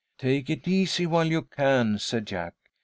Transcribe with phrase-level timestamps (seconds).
[0.17, 2.55] "Take it easy while you can," said Jack.